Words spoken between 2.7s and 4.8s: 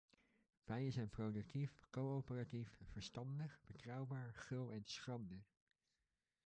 verstandig, betrouwbaar, gul